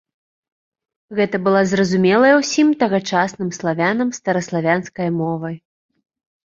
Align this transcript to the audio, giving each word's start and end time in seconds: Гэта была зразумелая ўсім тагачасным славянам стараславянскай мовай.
Гэта 1.19 1.35
была 1.49 1.61
зразумелая 1.73 2.33
ўсім 2.41 2.67
тагачасным 2.81 3.49
славянам 3.59 4.09
стараславянскай 4.21 5.09
мовай. 5.21 5.55